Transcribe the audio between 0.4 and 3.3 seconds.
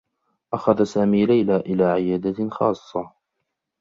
أخذ سامي ليلى إلى عيادة خاصّة.